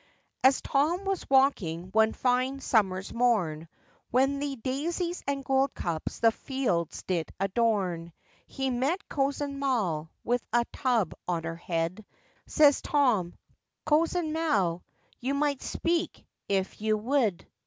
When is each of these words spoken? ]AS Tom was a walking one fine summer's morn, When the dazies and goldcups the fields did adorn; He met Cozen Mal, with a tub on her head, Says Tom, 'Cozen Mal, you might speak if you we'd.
]AS 0.43 0.61
Tom 0.63 1.05
was 1.05 1.21
a 1.21 1.25
walking 1.29 1.91
one 1.91 2.11
fine 2.13 2.59
summer's 2.59 3.13
morn, 3.13 3.67
When 4.09 4.39
the 4.39 4.55
dazies 4.55 5.21
and 5.27 5.45
goldcups 5.45 6.21
the 6.21 6.31
fields 6.31 7.03
did 7.03 7.31
adorn; 7.39 8.11
He 8.47 8.71
met 8.71 9.07
Cozen 9.09 9.59
Mal, 9.59 10.09
with 10.23 10.43
a 10.51 10.65
tub 10.73 11.13
on 11.27 11.43
her 11.43 11.55
head, 11.55 12.03
Says 12.47 12.81
Tom, 12.81 13.35
'Cozen 13.85 14.33
Mal, 14.33 14.83
you 15.19 15.35
might 15.35 15.61
speak 15.61 16.25
if 16.49 16.81
you 16.81 16.97
we'd. 16.97 17.45